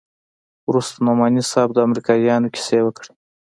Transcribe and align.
وروسته 0.69 0.95
نعماني 1.05 1.41
صاحب 1.51 1.69
د 1.73 1.77
امريکايانو 1.87 2.51
کيسې 2.55 2.79
وکړې. 2.83 3.11